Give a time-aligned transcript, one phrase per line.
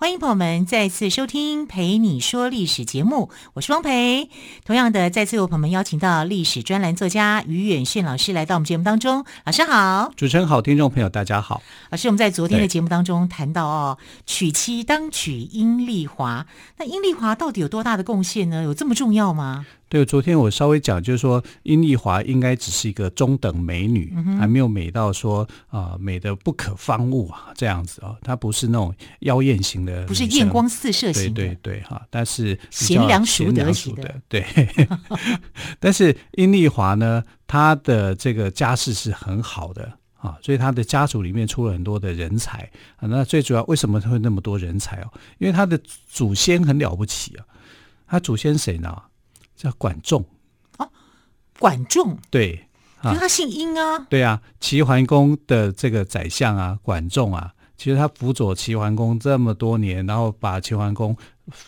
[0.00, 4.30] 欢迎朋友们再次收听《陪你说历史》节目，我是汪培。
[4.64, 9.26] 同样的，再次有朋友们邀请到历史专栏作家于远炫老师来到我们节目当中。
[9.44, 11.60] 老师好，主持人好，听众朋友大家好。
[11.90, 16.46] 老师，我们在昨天的节目当中谈到哦，娶妻当娶阴丽华，
[16.78, 18.62] 那阴丽华到底有多大的贡献呢？
[18.62, 19.66] 有这么重要吗？
[19.90, 34.46] 对，昨天我稍微讲，就是说，殷丽华应该只是一个中等美女，嗯、还没有美到说啊、呃、美的不可方物啊这样子啊、哦，她不是那种妖艳型的，不是艳光四射型的，对对对哈，但是贤良淑德型的，对。
[35.80, 43.08] 但是殷丽华呢，她的这个家世是很好的啊，所以她的家族里面出了很多的人才啊。
[43.08, 45.10] 那最主要为什么会那么多人才哦？
[45.38, 45.76] 因为她的
[46.08, 47.44] 祖先很了不起啊，
[48.06, 48.96] 她祖先谁呢？
[49.60, 50.24] 叫管仲
[50.78, 50.90] 哦，
[51.58, 52.66] 管仲对，
[53.04, 54.06] 因为他姓殷啊。
[54.08, 61.14] 对啊，齐桓公的这个宰相啊，管仲啊，其实他辅佐齐桓公这么多年，然后把齐桓公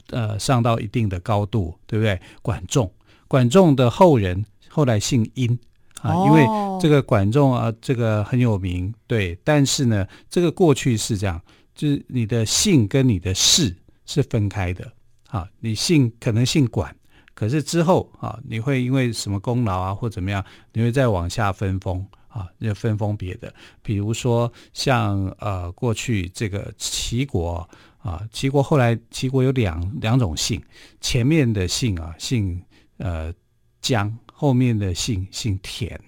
[0.08, 2.18] 呃上到一定的高度，对不对？
[2.40, 2.90] 管仲，
[3.28, 5.58] 管仲的后人后来姓殷
[6.00, 6.46] 啊，哦、因为
[6.80, 9.38] 这个管仲啊，这个很有名，对。
[9.44, 11.38] 但是呢，这个过去是这样，
[11.74, 13.76] 就是你的姓跟你的氏
[14.06, 14.90] 是分开的
[15.28, 16.96] 啊，你姓可能姓管。
[17.42, 23.52] 可是之后啊，你会因为什么功劳啊，或怎么样，你会再往下分封啊，就分封别的。
[23.82, 30.62] 比如说像呃，过去这个齐国啊，齐国后来齐国有两两种姓，
[31.00, 32.62] 前面的姓啊姓
[32.98, 33.34] 呃
[33.80, 36.00] 姜，后面的姓姓田。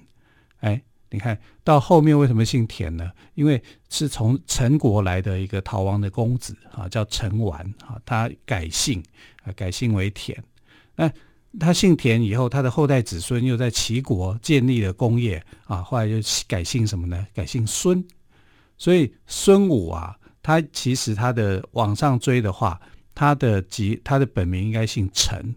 [0.60, 0.80] 哎，
[1.10, 3.10] 你看到后面为什么姓田呢？
[3.34, 9.02] 因为是从陈国来的一个逃亡的公子啊，叫陈完啊，他改姓
[9.42, 10.40] 啊，改姓为田。
[10.96, 11.10] 那
[11.60, 16.14] 他姓田以后，他的后代子孙又在齐国建立了功业啊，后来就
[16.48, 17.26] 改姓什么呢？
[17.32, 18.04] 改姓孙。
[18.76, 22.80] 所以孙武啊，他其实他的往上追的话，
[23.14, 25.54] 他的籍他的本名应该姓陈，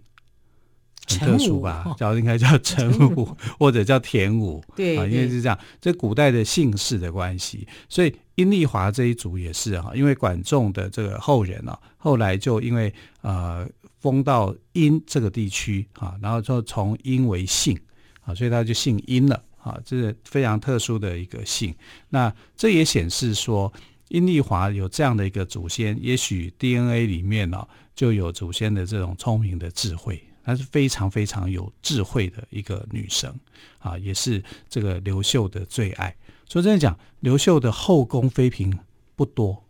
[1.07, 1.95] 很特殊吧？
[1.97, 7.67] 叫应该叫陈武 或者叫田武，对啊，因为是这样，这古代的姓氏的关系。
[7.89, 13.67] 所以殷丽华这一族也是哈，因为管仲的这个后人啊，后来就因为呃。
[13.99, 17.77] 封到阴这个地区啊，然后就从阴为姓
[18.21, 21.73] 啊，所以他就姓阴了啊，这是非常特殊的一个姓。
[22.09, 23.71] 那这也显示说，
[24.09, 33.33] 阴丽华有这样的一个祖先，也许 DNA 里面呢、就有祖先的这种聪明的智慧，她是非常非常有智慧的一个女生
[33.79, 36.15] 啊，也是这个刘秀的最爱。
[36.45, 38.77] 所以这样讲，刘秀的后宫妃嫔
[39.15, 39.65] 不多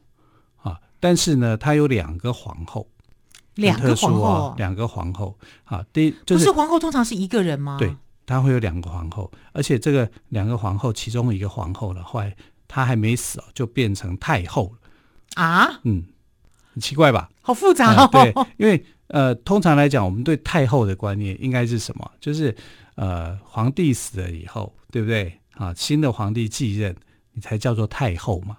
[0.58, 2.88] 啊，但是呢，她有两个皇后。
[3.58, 7.78] 两个皇后，两个皇后啊，第一就是，不是皇后通常是一个人吗？
[7.78, 7.96] 对，
[8.26, 12.36] 她会有两个皇后，而且这个两个皇后，其中一个皇后了，后来
[12.68, 15.80] 她还没死哦，就变成太后了啊。
[15.84, 16.06] 嗯，
[16.74, 17.30] 很奇怪吧？
[17.42, 18.10] 好复杂哦。
[18.14, 22.12] 呃、对，因为呃，通常来讲，我们对太后的观念应该是什么？
[22.20, 22.56] 就是
[22.96, 25.40] 呃，皇帝死了以后，对不对？
[25.54, 26.96] 啊，新的皇帝继任，
[27.34, 28.58] 你才叫做太后嘛。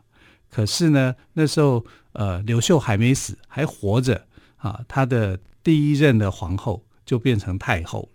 [0.51, 4.27] 可是呢，那时候呃，刘秀还没死，还活着。
[4.59, 8.09] 啊，他的第一任的皇后就变成太后。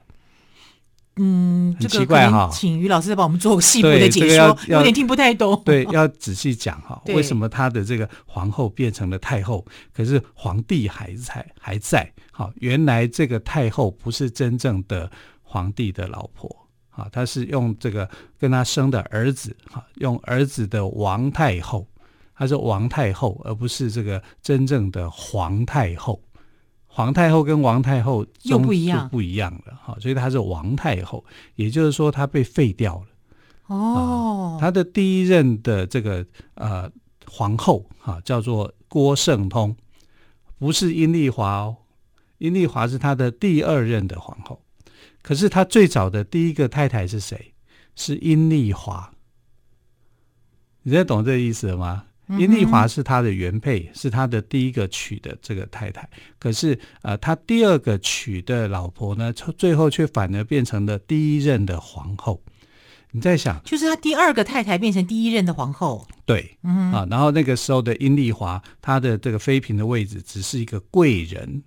[1.17, 5.61] 嗯，很奇怪哈，请于老师再帮我们做个细部的解说，这个、有点听不太懂。
[5.63, 12.11] 对，要仔细讲哈，为什么他的这个皇后变成了太后，可是皇帝还在还在？
[12.31, 15.11] 好，原来这个太后不是真正的
[15.43, 16.49] 皇帝的老婆
[16.89, 18.09] 啊，他是用这个
[18.39, 21.87] 跟他生的儿子哈，用儿子的王太后。
[22.35, 26.19] 她是王太后，而不是这个真正的皇太后。
[26.95, 29.97] 皇太后跟王太后又不一样，不一样了哈。
[29.99, 31.25] 所以她是王太后，
[31.55, 33.07] 也就是说她被废掉了。
[33.65, 36.23] 哦，她的第一任的这个
[36.53, 36.87] 呃
[37.25, 39.75] 皇后哈叫做郭圣通，
[40.59, 41.77] 不是阴丽华哦。
[42.37, 44.61] 阴丽华是她的第二任的皇后，
[45.23, 47.55] 可是她最早的第一个太太是谁？
[47.95, 49.11] 是阴丽华。
[50.83, 52.05] 你现在懂这个意思了吗？
[52.29, 56.09] 阴丽华是他的原配，是他的第一个娶的这个太太。
[56.39, 62.41] 可是，呃，他第二个娶的老婆呢，最后却反而变成了第一任的皇后。
[63.11, 66.07] 你在想，就是他第二个太太变成第一任的皇后。
[66.25, 71.61] 对，嗯啊，然后那个时候的殷丽华，她的这个妃嫔的位置只是一个贵人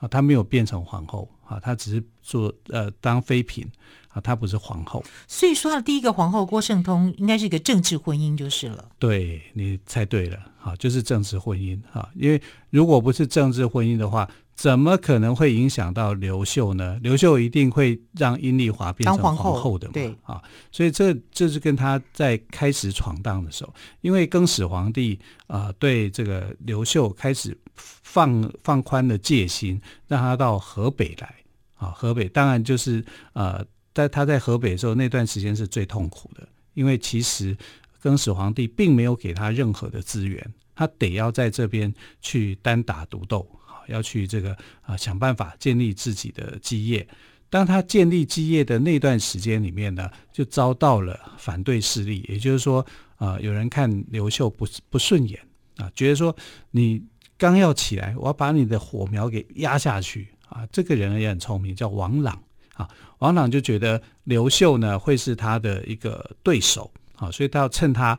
[0.00, 3.66] 啊，她没有变成皇后啊，她只是做呃当妃嫔
[4.12, 5.04] 啊，她不是皇后。
[5.26, 8.88] 所以说，他的第一个皇后郭圣通应该是一个政治婚姻就是了。
[8.98, 12.40] 对，你猜对了，啊，就是政治婚姻啊，因为
[12.70, 14.28] 如果不是政治婚姻的话。
[14.56, 16.98] 怎么可能会影响到刘秀呢？
[17.02, 19.92] 刘秀一定会让阴丽华变成皇后的嘛？
[19.94, 23.72] 对啊，所以这这是跟他在开始闯荡的时候，
[24.02, 31.34] 因为更始皇帝啊、呃、对这个刘秀开始放放宽了戒心，让他到河北来
[31.76, 31.88] 啊。
[31.96, 33.02] 河北当然就是
[33.32, 33.64] 呃，
[33.94, 37.56] 在他在河北的时候那段时间是最痛苦的，因为其实
[38.00, 43.46] 更始皇帝并没有给他任何的资源，他得要在这边去单打独斗。
[43.88, 47.04] 要去这个啊、想办法建立自己的基业。
[47.48, 55.40] 当他建立基业的那段时间里面呢，就遭到了反对势力，也就是说，啊、有人看刘秀不不顺眼
[55.76, 56.36] 啊，觉得说
[56.70, 57.02] 你
[57.36, 60.64] 刚要起来，我要把你的火苗给压下去啊。
[60.70, 62.40] 这个人也很聪明，叫王朗
[62.80, 62.88] 啊。
[63.18, 68.18] 王朗就觉得刘秀呢会是他的一个对手啊，所以他要趁他。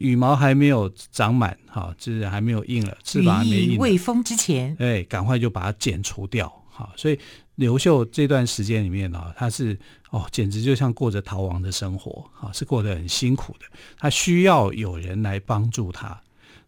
[0.00, 6.92] 羽毛还没有长满，哈，就是还没有硬了，翅膀还没硬，之前，哎，赶快就把它剪除掉，哈。
[6.96, 7.16] 所以
[7.54, 9.78] 刘秀这段时间里面呢，他是
[10.10, 13.66] 哦，简直就像过着逃亡的生活，哈，是过得很辛苦的。
[13.96, 16.20] 他需要有人来帮助他。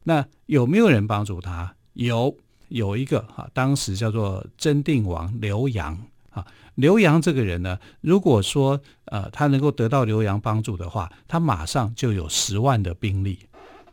[0.04, 1.74] 那有没有人帮助他？
[1.94, 2.32] 有，
[2.68, 6.00] 有一个哈，当时叫做真定王刘阳。
[6.36, 13.38] 啊，刘洋这个人呢，如果说呃他能够得到刘洋帮助的话，他马上就有十万的兵力。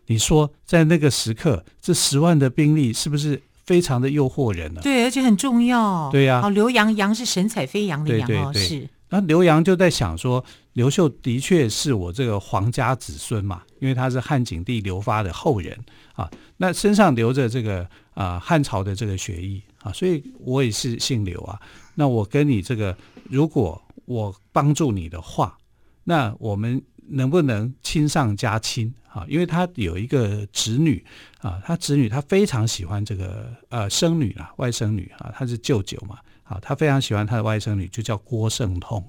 [0.08, 4.82] 你说在那个时刻，这十万的兵力是不是非常的诱惑人呢？
[4.84, 6.10] 对，而且很重要。
[6.12, 8.90] 对呀、啊，好，刘洋，洋是神采飞扬的扬哦，是。
[9.08, 10.44] 那刘洋就在想说，
[10.74, 15.80] 刘秀的确是我这个皇家子孙嘛，因为他是汉景帝刘发的后人
[16.16, 21.58] 啊，那身上流着这个啊汉朝的这个血液啊，所以我也是姓刘啊。
[21.96, 22.98] 那我跟你这个，
[23.30, 25.58] 如果我帮助你的话，
[26.04, 29.26] 那我们能不能亲上加亲啊？
[29.28, 31.04] 因为他有一个侄女
[31.40, 39.06] 啊，他侄女他非常喜欢这个呃生女啊，外甥女啊，他是舅舅嘛，啊，他非常喜欢他的外甥女，就叫郭圣通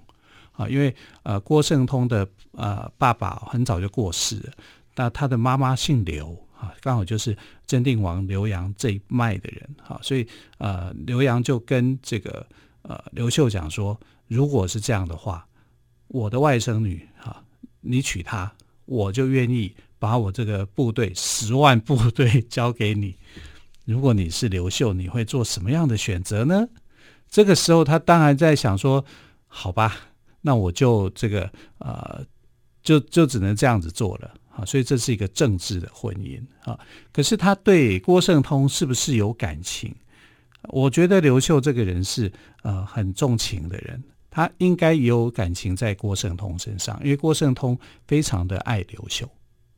[0.53, 4.53] 啊，因为呃郭圣通的呃爸爸很早就过世了，
[4.97, 6.75] 那他的妈妈姓刘啊。
[6.81, 7.37] 刚好就是
[7.67, 10.27] 真定王刘洋这一脉的人，哈，所以
[10.59, 12.47] 呃，刘洋就跟这个
[12.85, 13.99] 呃刘秀讲说，
[14.29, 15.47] 如果是这样的话，
[16.09, 17.43] 我的外甥女哈，
[17.81, 18.51] 你娶她，
[18.87, 23.17] 我就愿意把我这个部队十万部队交给你。
[23.85, 26.69] 如果你是刘秀，你会做什么样的选择呢？
[27.29, 29.05] 这个时候他当然在想说，
[29.47, 29.95] 好吧，
[30.41, 32.25] 那我就这个呃，
[32.83, 34.33] 就就只能这样子做了。
[34.57, 36.79] 啊，所以这是一个政治的婚姻啊。
[37.13, 39.93] 可是他对郭圣通是不是有感情？
[40.69, 42.33] 我觉得刘秀这个人是
[42.63, 49.29] 呃很重情的人，他应该有感情在郭圣通身上，因为郭圣通非常的爱刘秀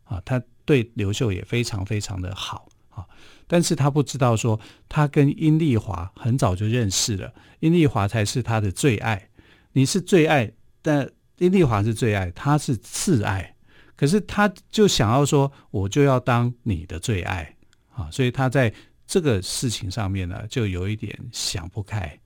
[0.04, 3.04] 啊，他对刘秀也非常非常的好啊。
[3.46, 9.28] 但是他不知道说，他跟殷丽华很早就认识了，殷丽华才是他的最爱。
[9.72, 10.50] 你是最爱，
[10.82, 11.08] 但
[11.38, 13.54] 殷丽华是最爱，他是次爱。
[13.94, 17.56] 可是他就想要说，我就要当你的最爱
[17.94, 18.72] 啊，所以他在
[19.06, 22.18] 这个事情上面呢，就有一点想不开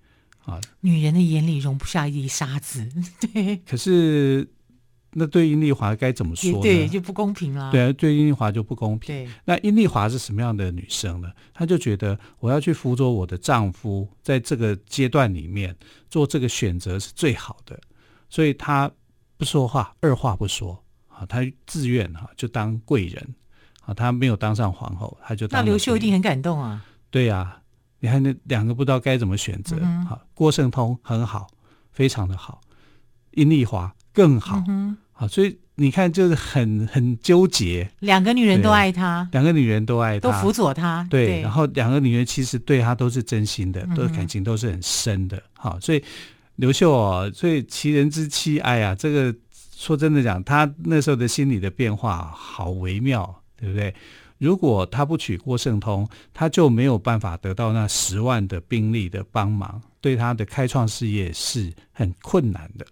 [0.44, 0.60] 啊。
[0.80, 2.88] 女人的眼里容不下一粒沙子，
[3.32, 3.56] 对。
[3.58, 4.48] 可是
[5.12, 6.60] 那对殷丽华该怎么说呢？
[6.62, 7.70] 对，就不公平了。
[7.70, 9.08] 对啊，对殷丽华就不公平。
[9.08, 9.28] 对。
[9.44, 11.30] 那殷丽华是什么样的女生呢？
[11.52, 15.76] 她就觉得我要去辅佐我的丈夫，在这个阶段里面
[16.08, 17.78] 做这个选择是最好的，
[18.28, 18.90] 所以她
[19.36, 20.82] 不说话，二话不说。
[21.08, 23.34] 啊，她自愿哈，就当贵人
[23.90, 25.60] 啊，他没有当上皇后，他就当。
[25.60, 26.84] 那刘秀一定很感动啊。
[27.10, 27.60] 对呀、啊，
[27.98, 29.76] 你看那两个不知道该怎么选择。
[30.08, 31.48] 好、嗯，郭圣通很好，
[31.90, 32.60] 非常的好，
[33.32, 34.62] 阴丽华更好。
[34.68, 37.90] 嗯、好，所以你看就是很很纠结。
[37.98, 41.04] 两个女人都爱他，两个女人都爱他，都辅佐他。
[41.10, 45.42] 对，对，然后两个女人其实对他都是真心的，都感情都是很深的。
[45.54, 46.02] 好，所以
[46.54, 49.34] 刘秀哦，所以其人之妻，哎呀，这个。
[49.80, 53.94] 说真的讲，他那时候的心理的变化好微妙，对不对？
[54.38, 62.86] 如果他不娶郭圣通，他就没有办法得到那十万的兵力的帮忙，对他的开创事业是很困难的。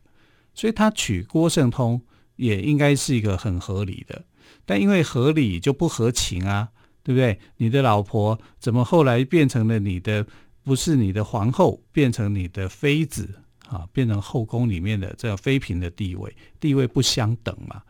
[0.53, 2.01] 所以他娶郭圣通
[2.37, 4.23] 也应该是一个很合理的，
[4.67, 6.69] 但因为合理就不合情啊，
[7.03, 7.39] 对不对？
[7.57, 10.27] 你的老婆怎么后来变成了你的，
[10.63, 13.27] 不是你的皇后，变成你的妃子？
[13.69, 17.83] 啊，变成后宫里面的这个妃嫔的地位，地位不相等嘛。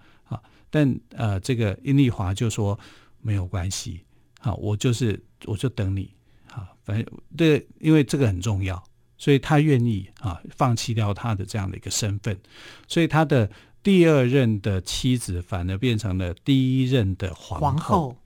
[0.69, 2.79] 啊，但呃，这个殷丽华就说
[3.21, 4.05] 没有关系，
[4.41, 6.11] 好，我就是我就等你
[6.51, 7.07] 好，反正
[7.37, 8.83] 对，因为这个很重要，
[9.17, 12.39] 所以他愿意啊放弃掉他的这样的一个身份，
[12.87, 13.51] 所以他的
[13.83, 17.69] 第二任的妻子反而变成了第一任的皇后。
[17.69, 18.17] 皇后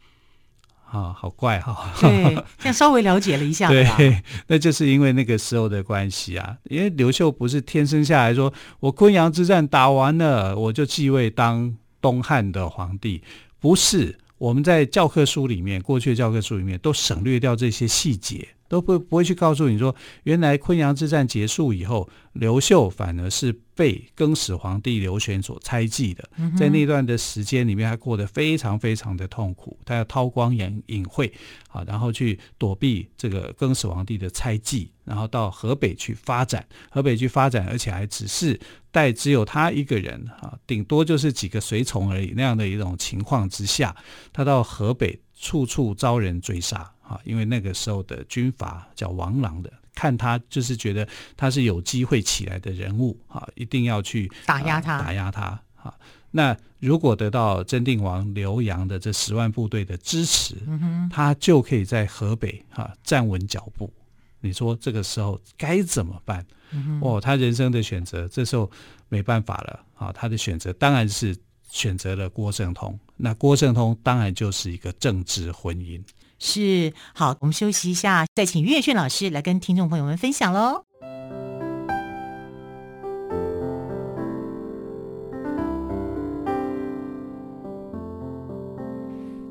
[0.92, 1.88] 啊，好怪哈、哦！
[2.02, 3.66] 对，这样稍微了解了一下。
[3.70, 6.58] 对，那就是因为那个时候的关系啊。
[6.64, 13.22] 因为刘秀不是天生下来说，我昆阳之战打完了，我就继位当东汉的皇帝，
[13.58, 14.18] 不是。
[14.36, 18.48] 我们在教科书里面，过去的教科书里面都省略掉这些细节。
[18.72, 26.26] 都不不会去告诉你说，原来昆阳之战结束以后，刘秀反而是被更始皇帝刘玄所猜忌的。
[26.56, 31.30] 在那段的时间里面，他过得非常非常的痛苦，他要韬光养隐晦
[31.68, 38.58] 啊，然后去躲避这个更始皇帝的猜忌，然后到河北去发展，河北去发展，而且还只是
[38.90, 43.94] 带只有他一个人啊，顶多就是几个随从而已那样的一种情况之下，
[44.32, 46.90] 他到河北处处遭人追杀。
[47.12, 55.94] 啊，因为那个时候的军阀叫王朗的，看他就是觉得他是有机会起来的人物啊，一定要去打压他，打压他啊。
[56.30, 63.92] 那如果得到真定王刘阳的这十万部队的支持，嗯，他就可以在河北啊站稳脚步。
[64.40, 66.44] 你说这个时候该怎么办？
[66.70, 68.70] 嗯，哦，他人生的选择，这时候
[69.10, 70.10] 没办法了啊。
[70.10, 71.36] 他的选择当然是
[71.70, 76.02] 选择了郭圣通，那郭圣通当然就是一个政治婚姻。
[76.44, 80.82] 是，好，我们休息一下，再请岳炫老师来跟听众朋友们分享喽。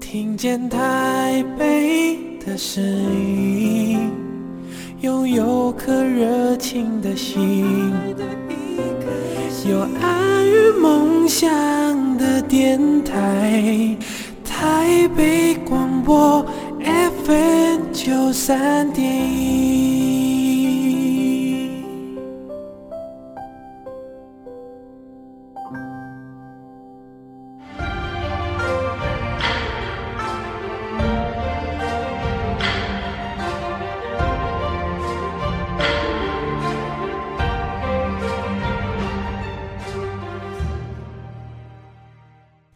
[0.01, 4.11] 听见台北的声音，
[4.99, 7.93] 拥有颗热情的心，
[9.65, 13.95] 有爱与梦想的电台，
[14.43, 16.45] 台北广播。
[17.23, 20.00] 分就三定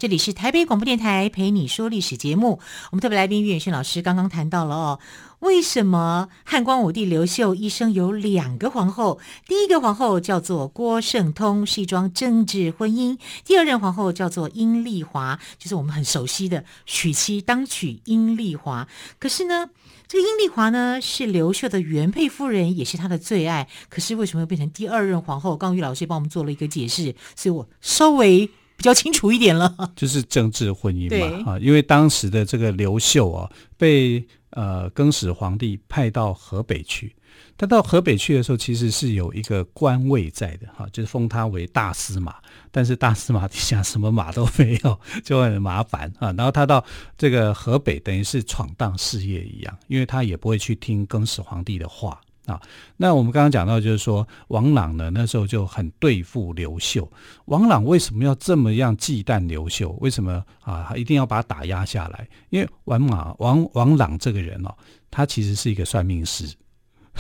[0.05, 2.59] 这里是台北广播电台陪你说历史节目，
[2.91, 4.99] 我们特别来宾岳远轩老师刚刚谈到了哦，
[5.39, 9.19] 为什么汉光武帝刘秀一生有两个皇后？
[9.47, 18.87] 第一个皇后叫做郭圣通，是一桩政治婚姻；第二任皇后叫做阴丽华，就是我们很熟悉的娶妻当娶阴丽华。
[19.17, 19.71] 可是呢，
[20.07, 23.67] 这个阴丽华呢是刘秀的原配夫人，也是他的最爱。
[23.89, 25.57] 可是为什么又变成第二任皇后？
[25.57, 28.47] 刚玉老师帮我们做了一个解释，所以我稍微。
[28.77, 37.15] 比较清楚一点了， 就是政治婚姻嘛，啊，因为当时的这个刘秀啊，被呃更始皇帝派到河北去，
[37.57, 42.35] 他到河北去的时候，其实是有一个官位在的，哈，就是封他为大司马，
[42.71, 46.33] 但是大司马底下什么马都没有，就很麻烦啊。
[46.33, 46.83] 然后他到
[47.17, 52.19] 这个河北，等于是闯荡事业一样，因为他也不会去听更始皇帝的话。
[52.45, 52.61] 啊，
[52.97, 57.11] 那我们刚刚讲到，就是说王朗呢，那时候就很对付刘秀。
[57.45, 59.89] 王朗为什么要这么样忌惮刘秀？
[59.99, 60.85] 为什么啊？
[60.87, 62.27] 他一定要把他打压下来？
[62.49, 64.73] 因为王马王王朗这个人哦，
[65.09, 66.53] 他其实是一个算命师，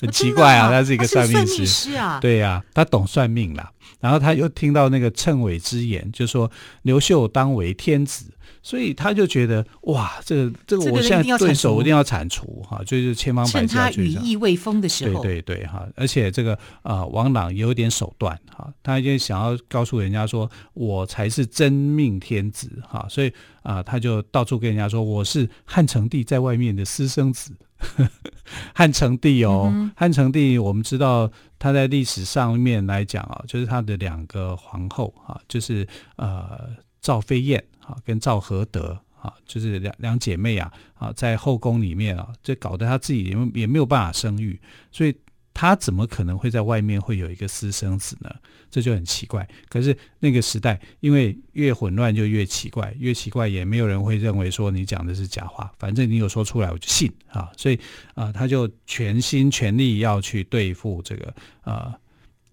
[0.00, 3.70] 很奇怪啊，他是一个算命师，命师啊，对呀、啊，他懂算命啦。
[4.00, 6.50] 然后他又听到那个谶纬之言，就说
[6.82, 8.33] 刘秀当为天子。
[8.64, 13.66] 所以他就觉得哇，这个这个我现在对手一定要铲除哈，就是千方百计。
[13.66, 23.28] 趁他羽翼未丰的时候，对对对哈，而且这个啊、呃，王朗也有点手段哈，他就想要告诉人家说，我才是真命天子哈，所以
[23.62, 27.54] 啊、呃，他就到处跟人家说，我是汉成帝在外面的私生子。
[28.74, 36.60] 汉成帝哦，嗯、汉成帝，我们知道他在历史上面来讲啊，就是他的两个皇后啊，就是呃
[37.02, 37.62] 赵飞燕。
[37.86, 44.58] 啊，跟赵合德啊，就是两两姐妹啊，啊，在后宫里面啊，这搞得她自己也也没有办法生育，
[44.90, 45.14] 所以
[45.52, 48.34] 她怎么可能会在外面会有一个私生子呢？
[48.70, 49.48] 这就很奇怪。
[49.68, 57.48] 可是那个时代，因为越混乱就越奇怪，越奇怪也没有人会认为说你讲的是假话，反正你有说出来我就信啊。
[57.56, 57.78] 所以
[58.14, 61.94] 啊，他就全心全力要去对付这个啊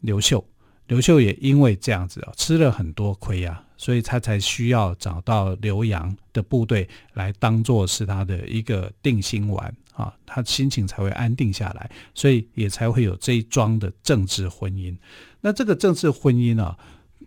[0.02, 0.46] 刘秀。
[0.92, 3.64] 刘秀也因为这样子啊，吃了很多亏啊。
[3.78, 14.96] 所以他才需要找到刘阳的部队来当做是他的一个定心丸啊，他心情才会安定下来，所以也才会有这一桩的政治婚姻。
[15.40, 16.78] 那这个政治婚姻啊，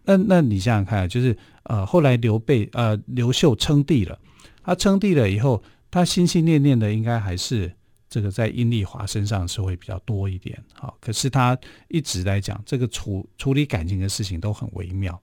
[0.04, 4.16] 那那你想想看，就是呃，后来刘备呃刘秀称帝了，
[4.62, 7.72] 他称帝了以后，他心心念念的应该还是
[8.14, 10.56] 这个在殷丽华身上是会比较多一点。
[10.72, 15.20] 好，可是他一直来讲，这个处处理感情的事情都很微妙。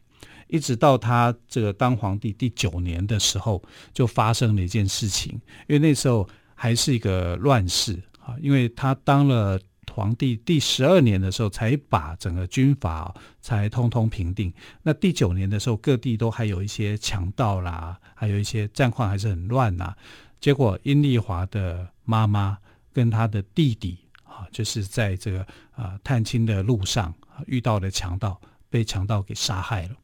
[0.48, 5.32] 一直到他这个当皇帝第九年的时候，就发生了一件事情，
[5.70, 9.58] 因为那时候还是一个乱世啊，因为他当了
[9.94, 14.54] 皇帝第十二年的时候，才把整个军阀才通通平定。
[14.84, 19.96] 那第九年的时候，各地都还有一些强盗啦，还有一些战况还是很乱呐。
[20.42, 22.58] 结果殷丽华的妈妈
[22.94, 25.46] 跟他的弟弟啊，就是在这个
[25.76, 29.96] 啊探亲的路上啊遇到了强盗，被强盗给杀害了。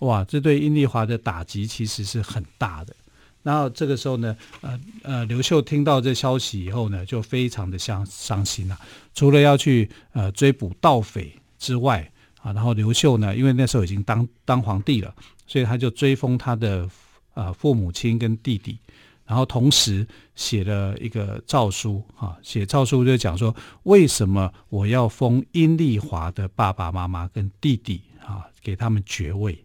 [0.00, 2.94] 哇，这对阴丽华的打击其实是很大的。
[3.42, 8.78] 然后这个时候呢，呃呃，刘秀听到这消息以后呢，就非常的伤伤心了、
[9.14, 12.10] 除了要去呃追捕盗匪之外
[12.42, 15.14] 啊，然后刘秀呢，因为那时候已经当当皇帝了，
[15.46, 16.88] 所以他就追封他的
[17.34, 18.76] 呃父母亲跟弟弟，
[19.24, 20.06] 然后同时
[20.38, 23.52] 写了一个诏书啊，写诏书就讲说，
[23.82, 29.64] 为什么我要封殷丽华的爸爸妈妈跟弟弟啊，给他们爵位。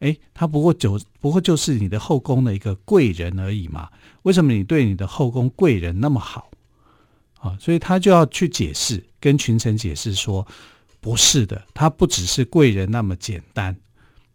[0.00, 3.88] 哎，他不过就不过就是你的后宫的一个贵人而已嘛。
[4.24, 6.50] 为什么你对你的后宫贵人那么好
[7.38, 7.56] 啊？
[7.58, 10.46] 所以他就要去解释，跟群臣解释说，
[11.00, 13.74] 不是的，他不只是贵人那么简单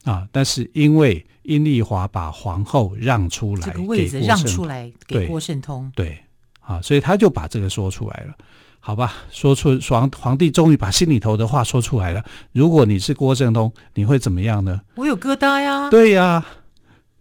[0.08, 0.28] 啊。
[0.32, 6.18] 但是因为殷丽华把皇后让出来，这个位置让出来给郭圣通，对，
[6.62, 8.34] 啊，所以他就把这个说出来了。
[8.80, 12.24] 好吧，说出皇皇帝终于把心里头的话说出来了。
[12.54, 14.80] 如果你是郭圣通，你会怎么样呢？
[14.96, 15.90] 我有疙瘩呀。
[15.90, 16.46] 对呀，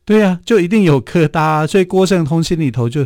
[0.04, 1.66] 对呀，就一定有疙瘩啊。
[1.66, 3.04] 所以郭圣通心里头就，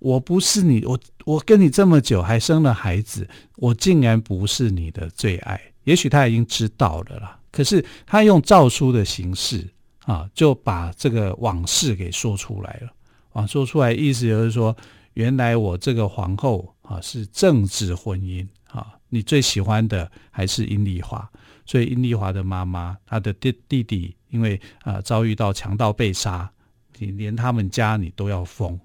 [0.00, 3.26] 我不是你，我我跟你这么久，还生了孩子，
[3.56, 5.58] 我竟然不是你的最爱。
[5.84, 9.66] 也许他已经知道了啦，可是他用诏书的形式
[10.04, 12.92] 啊，就把这个往事给说出来了。
[13.32, 14.76] 啊，说出来意思就是说。
[15.14, 21.30] 原来我这个皇后啊是政治婚姻啊，你最喜欢的还是阴丽华，
[21.64, 26.50] 所以阴丽华的妈妈，她的弟弟弟因为啊遭遇到强盗被杀，
[26.98, 28.76] 你连他们家你都要封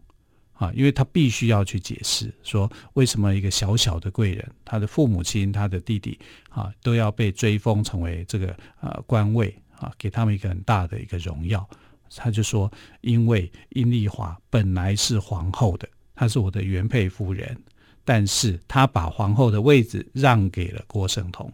[0.59, 6.19] 啊，因为他必须要去解释说，为什么一个小小的贵人，他的父母亲、他的弟弟
[6.49, 11.65] 啊都要被追封成为这个呃官位啊，给他们一个很大的一个荣耀。
[12.13, 12.69] 他就说，
[12.99, 15.87] 因为阴丽华本来是皇后的。
[16.15, 17.57] 她是我的原配夫人，
[18.03, 21.49] 但是她把皇后的位置让给了郭圣通。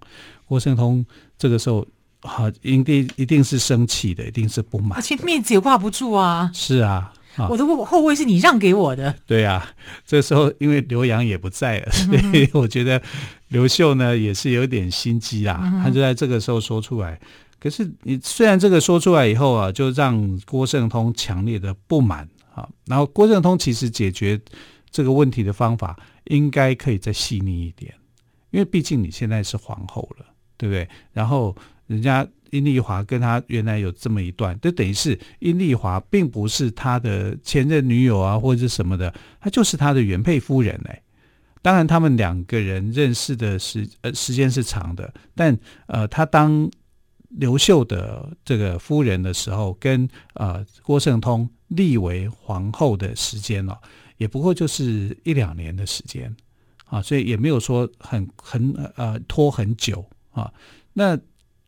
[0.47, 1.05] 郭圣通
[1.37, 1.85] 这个时候，
[2.21, 6.49] 好，一定一定是生气的，一定是不满，而且面子也挂不住啊。
[6.51, 7.13] 是啊，
[7.49, 9.13] 我的后位是你让给我的。
[9.25, 9.67] 对啊，
[10.05, 13.01] 这时候因为刘洋也不在了，所以我觉得
[13.49, 15.81] 刘秀呢也是有点心机啦。
[15.83, 17.19] 他就在这个时候说出来。
[17.59, 22.27] 可是你虽然这个说出来以后啊，就让郭圣通强烈的不满。
[22.53, 24.39] 啊，然后郭圣通其实解决
[24.89, 27.93] 这个问题的方法应该可以再细腻一点，
[28.51, 30.87] 因为毕竟你现在是皇后了，对不对？
[31.11, 31.53] 然后
[31.87, 41.01] 人家殷丽华跟他原来有这么一段，就等于是殷丽华并不是他的前任女友啊，或者是什么的，她就是他的原配夫人哎。
[41.61, 46.69] 当然，他们两个人认识的时呃时间是长的，但呃，他当
[47.29, 51.49] 刘秀的这个夫人的时候，跟呃郭圣通。
[51.69, 53.75] 立为皇后的时间哦，
[54.17, 56.33] 也不过就是一两年的时间
[56.85, 60.53] 啊，所以也没有说很很呃拖很久啊。
[60.93, 61.17] 那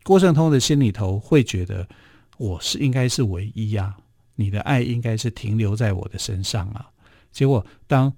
[0.08, 1.86] 郭圣通的心里头会觉得
[2.38, 3.94] 我是应该是唯一呀，
[4.36, 6.88] 你的爱应该是停留在我的身上啊。
[7.30, 8.10] 结果当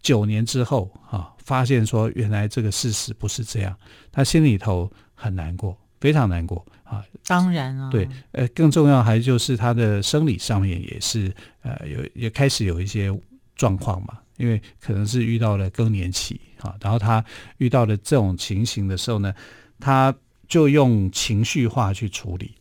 [0.00, 3.76] 九年之后啊，发现说原来这个事实不是这样，
[4.10, 5.76] 他心里头很难过。
[6.00, 7.04] 非常难过啊！
[7.26, 13.12] 当然啊，对，呃，更重要还就是他的生理上面也是呃有也开始有一些
[13.56, 17.22] 状况嘛，因为可能是遇到了更年期啊，然后他
[17.56, 19.34] 遇到了这种情形的时候呢，
[19.80, 20.14] 他
[20.48, 22.54] 就用情绪化去处理。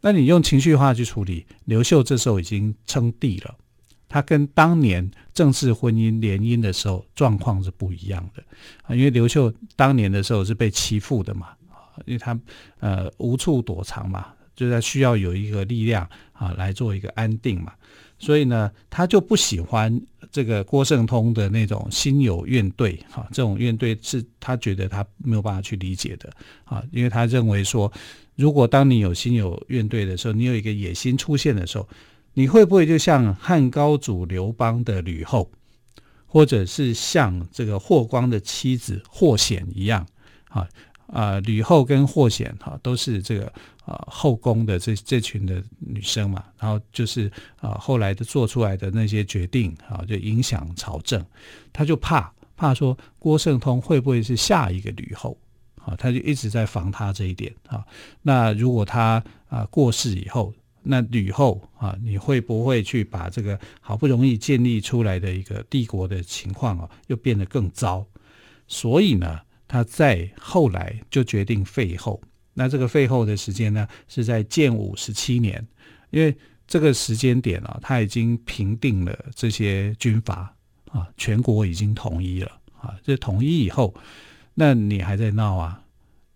[0.00, 3.54] 那你用情绪化去处理，刘秀这时候已经称帝了，
[4.08, 8.42] 他跟当年正式婚姻联姻的时候状况是不一样的
[8.82, 11.48] 啊，因为刘秀当年的时候是被欺负的嘛。
[12.04, 12.38] 因为他
[12.78, 17.72] 呃无处躲藏嘛，就在需要有一个力量啊来做一个安定嘛，
[18.18, 20.00] 所以呢，他就不喜欢
[20.32, 26.30] 这个郭圣通的那种心有怨怼哈，这种怨怼是他觉得他没有办法去理解的
[26.64, 27.92] 啊，因为他认为说，
[28.34, 31.88] 如果当你有心有怨怼的时候，你有一个野心出现的时候，
[32.34, 35.50] 你会不会就像汉高祖刘邦的吕后，
[36.26, 40.06] 或者是像这个霍光的妻子霍显一样
[40.48, 40.66] 啊？
[41.06, 43.52] 啊，吕后跟霍显哈都是这个
[43.84, 51.24] 啊后宫的这这群的女生嘛，然后就是啊后来的做出来的那些决定啊，就影响朝政，
[51.72, 55.38] 他就怕怕说郭圣通会不会是下一个吕后
[55.84, 57.84] 啊，他就一直在防他这一点啊。
[58.22, 68.04] 那如果他啊过世以后，那吕后啊，你会不会去把这个好不容易建立出来的一个帝国的情况啊，又变得更糟？
[68.68, 72.20] 所以呢，他在后来就决定废后。
[72.54, 75.66] 那这个废后的时间呢，是在建武十七年，
[76.10, 80.54] 因为这个时间点啊，他已经平定了这些军阀
[80.90, 82.50] 啊，全国已经统一了
[82.80, 82.94] 啊。
[83.02, 83.94] 这统一以后，
[84.54, 85.82] 那你还在闹啊？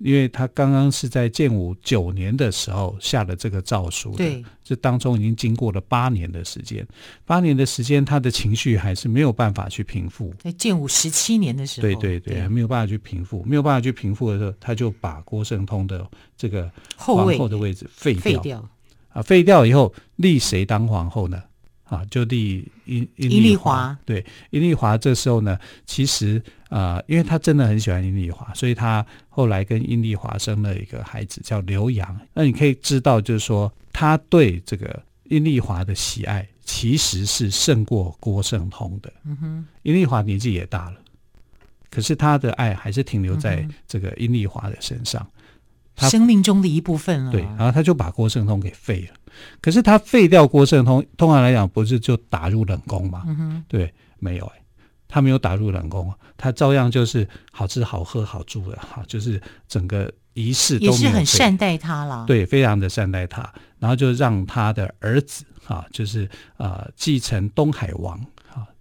[0.01, 6.87] 因为他刚刚是在建武九年的时候下了这个诏书的，对，这当中已经经过了八年的时间，
[7.27, 10.35] 八年的时间，他的情绪还是没有办法去平复。
[10.39, 12.41] 在建武十七年的时候，对对对，对。
[12.41, 18.69] 还没有办法去平复，没有办法去平复的时候，他就把郭圣通的这个皇后的位置废掉，废掉。
[19.11, 21.43] 啊，废掉以后立谁当皇后呢？
[21.91, 32.17] 啊，就地殷殷丽华，对，殷丽华这时候呢，其实啊、呃，因为他真的很喜欢殷丽华，所以他后来跟殷丽华生了一个孩子叫刘洋。
[32.33, 39.13] 那你可以知道，就是说他对这个殷丽华的喜爱其实是胜过郭圣通的。
[39.25, 40.97] 嗯哼，殷丽华年纪也大了，
[41.91, 45.27] 可是他的爱还是停留在这个殷丽华的身上。
[45.97, 47.33] 他生命中的一部分了。
[47.33, 49.20] 对，然后他就把郭圣通给废了。
[49.61, 53.25] 可是他废掉郭圣通，通常来讲不是就打入冷宫吗？
[53.69, 54.63] 对，没有哎、欸，
[55.09, 62.25] 他没有打入冷宫，他照样就是好吃好喝好住的哈，就是整个仪式都是很善待他了。
[62.27, 68.21] 对，非常的善待他，然后就让他的儿子哈，就是呃继承东海王。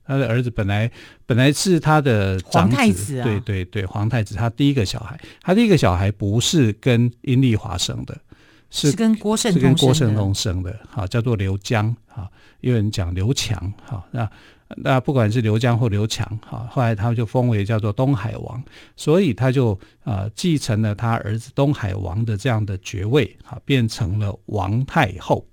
[0.06, 0.92] 他的儿子本来
[1.28, 8.18] 本来是他的皇太子啊，对对对，皇太子，他第一个小孩，他第一个小孩不是跟阴丽华生的，
[8.70, 12.30] 是，是跟郭圣是跟郭圣通生的，好，叫做刘江，好，
[12.62, 14.30] 有人讲刘强，好，那
[14.78, 18.64] 那不管是刘江或刘强，好，后来他就封为叫做东海王，
[18.96, 25.46] 所以他就啊继承了他儿子东海王的这样的爵位，好，变成了王太后，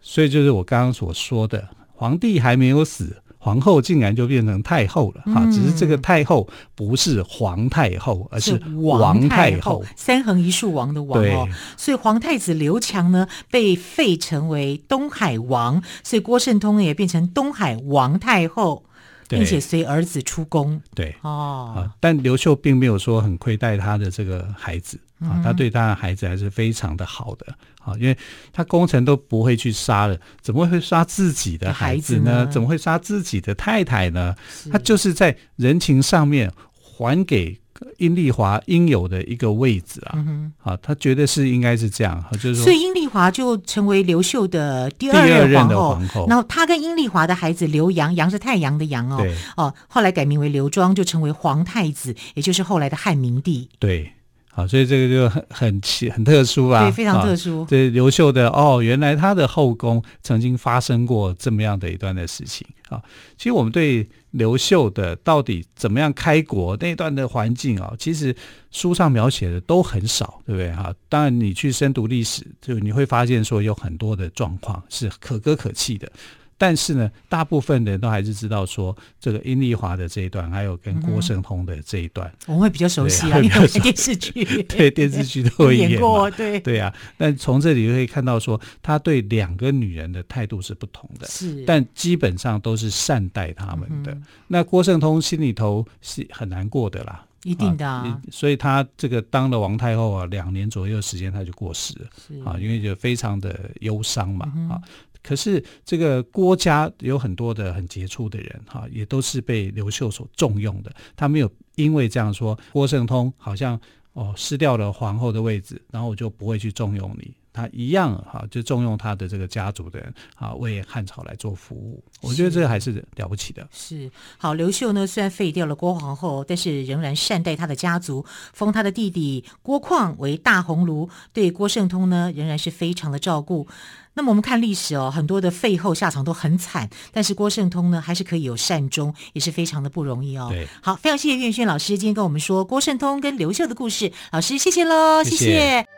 [0.00, 3.22] 所以就是我刚刚所说的，皇帝还没有死。
[3.46, 11.48] 皇后竟然就变成太后了哈，只是这个太后不是皇太后，而是王太后，三横一竖王的王哦。
[11.76, 18.84] 所以皇太子刘强呢被废成为东海王，所以郭圣通也变成东海王太后，
[19.28, 20.80] 并且随儿子出宫。
[20.92, 21.14] 对。
[21.22, 27.46] 哦，但刘秀并没有说很亏待他的这个孩子啊，他对他的孩子还是非常的好的。
[27.82, 28.18] 啊，因为
[28.52, 32.24] 他功臣都不会去杀了，怎么会杀自己的孩子呢？
[32.24, 34.34] 子呢怎么会杀自己的太太呢？
[34.72, 37.56] 他就是在人情上面还给
[37.98, 40.14] 殷丽华应有的一个位置啊！
[40.16, 45.52] 嗯、啊，他觉得是应该是这样，就是说，所以殷丽华就成为刘秀的第二任。
[45.68, 49.24] 的皇后然后他跟殷丽华的孩子刘阳，阳是太阳的阳哦，
[49.56, 53.68] 哦，后来改名为刘庄，就成为皇太子，也就是后来的汉明帝。
[53.78, 54.10] 对。
[54.56, 57.66] 啊，所以这个就很很奇很特殊啊，对，非常特殊。
[57.68, 63.02] 这刘秀的哦，原来他的后宫曾经发生过这么样的一段的事情啊。
[63.36, 68.34] 其实我们对刘秀的到底怎么样开国那段的环境啊，其实
[68.70, 70.90] 书上描写的都很少，对不对哈？
[71.10, 76.10] 当然你去深读历史，就你会发现说有很多的状况是可歌可泣的。
[76.58, 86.92] 但是呢，大部分人都还是知道说这个殷丽华的这一段，还有跟郭圣通的这一段，嗯、我们会比较熟悉啊，因为 电视剧，对电视剧都会演，演过，对对啊。
[87.18, 94.12] 但从这里可以看到说，他对两个女人的态度是不同的，是，但基本上都是善待他们的。
[94.12, 98.22] 嗯、那郭圣通心里头是很难过的啦，一定的啊，啊。
[98.30, 104.80] 所以他这个当了王太后啊，两年左右时间他就过世了，是啊，因为就非常的忧伤嘛，嗯、啊。
[105.26, 110.92] 可是这个郭家有很多的很杰出的人哈，也都是被刘秀所重用的。
[111.16, 113.78] 他没有因为这样说，郭圣通好像
[114.12, 117.34] 哦失掉了皇后的位置，然后我就不会去重用你。
[117.56, 122.04] 他一样哈，就重用他的这个家族的人啊，为汉朝来做服务。
[122.20, 123.66] 我觉得这个还是了不起的。
[123.72, 133.66] 是好，刘秀呢虽然废掉了郭皇后，但是仍然善待他的家族，封他的弟弟郭况为大鸿胪，对郭圣通呢仍然是非常的照顾。
[134.14, 140.48] 那么我们看历史哦，很多的废后下场都很惨，但是郭圣通呢还是可以有善终，也是非常的不容易哦。
[140.50, 145.36] 对，好，非常谢谢岳轩老师今天跟我们说郭圣通跟刘秀的故事，老师谢谢喽，谢谢。
[145.36, 145.95] 谢谢。